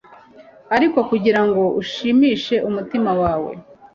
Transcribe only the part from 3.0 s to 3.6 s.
wawe